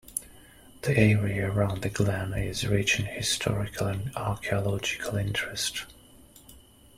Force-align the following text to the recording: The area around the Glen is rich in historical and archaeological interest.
The 0.81 0.97
area 0.97 1.51
around 1.51 1.83
the 1.83 1.89
Glen 1.89 2.33
is 2.33 2.65
rich 2.65 2.99
in 2.99 3.05
historical 3.05 3.85
and 3.85 4.09
archaeological 4.15 5.15
interest. 5.15 5.85